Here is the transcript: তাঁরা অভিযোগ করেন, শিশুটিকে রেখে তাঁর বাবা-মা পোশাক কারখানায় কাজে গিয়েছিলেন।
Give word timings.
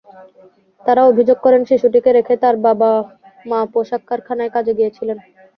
তাঁরা 0.85 1.01
অভিযোগ 1.05 1.37
করেন, 1.41 1.61
শিশুটিকে 1.69 2.11
রেখে 2.13 2.35
তাঁর 2.43 2.55
বাবা-মা 2.65 3.59
পোশাক 3.73 4.01
কারখানায় 4.09 4.53
কাজে 4.55 4.73
গিয়েছিলেন। 4.77 5.17